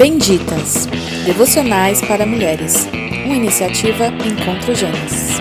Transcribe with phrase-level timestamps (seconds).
[0.00, 0.86] Benditas
[1.26, 2.86] Devocionais para Mulheres,
[3.26, 5.36] uma iniciativa Encontro Gênesis.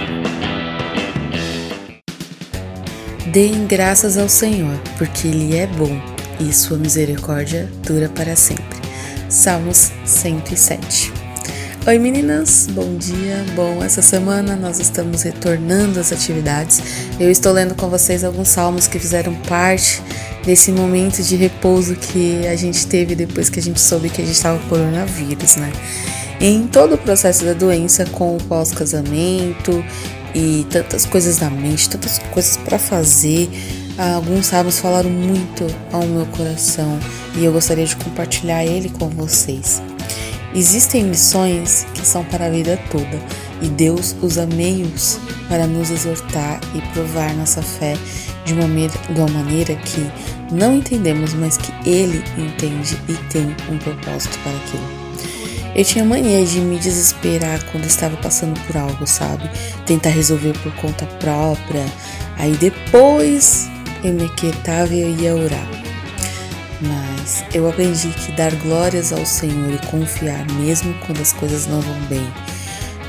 [3.32, 5.98] Deem graças ao Senhor, porque Ele é bom
[6.42, 8.78] e Sua misericórdia dura para sempre.
[9.30, 11.14] Salmos 107.
[11.88, 13.46] Oi meninas, bom dia.
[13.56, 16.82] Bom, essa semana nós estamos retornando às atividades.
[17.18, 20.02] Eu estou lendo com vocês alguns salmos que fizeram parte
[20.50, 24.26] desse momento de repouso que a gente teve depois que a gente soube que a
[24.26, 25.72] gente estava com coronavírus, né?
[26.42, 29.86] Em todo o processo da doença, com o pós-casamento
[30.34, 33.48] e tantas coisas na mente, tantas coisas para fazer,
[33.96, 36.98] alguns sábios falaram muito ao meu coração
[37.36, 39.84] e eu gostaria de compartilhar ele com vocês.
[40.56, 43.20] Existem missões que são para a vida toda
[43.62, 47.96] e Deus usa meios para nos exortar e provar nossa fé
[48.46, 53.78] de uma, de uma maneira que não entendemos, mas que Ele entende e tem um
[53.78, 55.00] propósito para aquilo.
[55.76, 59.50] Eu tinha mania de me desesperar quando estava passando por algo, sabe?
[59.86, 61.86] Tentar resolver por conta própria.
[62.38, 63.70] Aí depois
[64.04, 65.68] eu me aquietava e eu ia orar.
[66.82, 71.82] Mas eu aprendi que dar glórias ao Senhor e confiar mesmo quando as coisas não
[71.82, 72.28] vão bem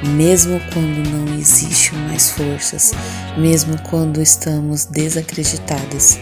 [0.03, 2.93] mesmo quando não existe mais forças,
[3.37, 6.19] mesmo quando estamos desacreditadas.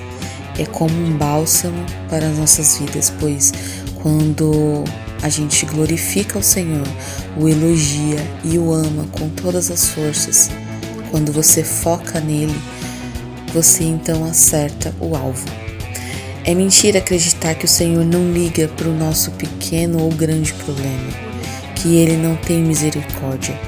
[0.59, 3.53] É como um bálsamo para as nossas vidas, pois
[4.03, 4.84] quando
[5.23, 6.87] a gente glorifica o Senhor,
[7.37, 10.50] o elogia e o ama com todas as forças,
[11.11, 12.61] quando você foca nele,
[13.53, 15.47] você então acerta o alvo.
[16.45, 21.28] É mentira acreditar que o Senhor não liga para o nosso pequeno ou grande problema
[21.83, 23.59] que ele não tem misericórdia.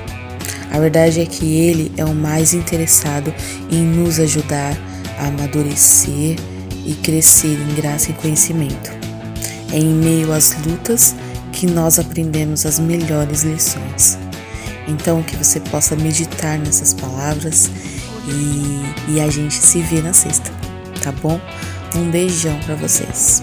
[0.70, 3.32] A verdade é que ele é o mais interessado
[3.70, 4.76] em nos ajudar
[5.18, 6.36] a amadurecer
[6.90, 8.90] e crescer em graça e conhecimento.
[9.72, 11.14] É em meio às lutas
[11.52, 14.18] que nós aprendemos as melhores lições.
[14.88, 17.70] Então, que você possa meditar nessas palavras
[18.26, 20.50] e, e a gente se vê na sexta,
[21.00, 21.40] tá bom?
[21.94, 23.42] Um beijão para vocês.